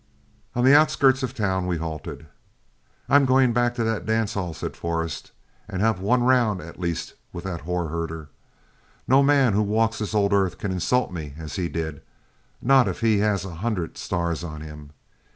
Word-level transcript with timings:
On 0.55 0.63
the 0.65 0.75
outskirts 0.75 1.21
of 1.21 1.29
the 1.35 1.43
town, 1.43 1.67
we 1.67 1.77
halted. 1.77 2.25
"I'm 3.07 3.23
going 3.25 3.53
back 3.53 3.75
to 3.75 3.83
that 3.83 4.03
dance 4.03 4.33
hall," 4.33 4.51
said 4.55 4.75
Forrest, 4.75 5.31
"and 5.67 5.79
have 5.79 5.99
one 5.99 6.23
round 6.23 6.59
at 6.59 6.79
least 6.79 7.13
with 7.31 7.43
that 7.43 7.65
whore 7.65 7.91
herder. 7.91 8.29
No 9.07 9.21
man 9.21 9.53
who 9.53 9.61
walks 9.61 9.99
this 9.99 10.15
old 10.15 10.33
earth 10.33 10.57
can 10.57 10.71
insult 10.71 11.11
me, 11.13 11.35
as 11.37 11.55
he 11.55 11.69
did, 11.69 12.01
not 12.63 12.87
if 12.87 13.01
he 13.01 13.19
has 13.19 13.45
a 13.45 13.53
hundred 13.61 13.95
stars 13.95 14.43
on 14.43 14.61
him. 14.61 14.89